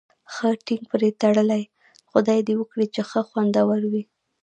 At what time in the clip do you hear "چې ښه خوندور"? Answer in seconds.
2.93-3.81